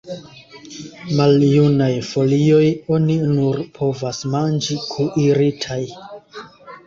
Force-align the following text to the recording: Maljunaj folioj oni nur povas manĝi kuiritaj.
Maljunaj 1.19 1.89
folioj 2.13 2.71
oni 2.97 3.17
nur 3.35 3.59
povas 3.77 4.23
manĝi 4.37 4.79
kuiritaj. 4.95 5.79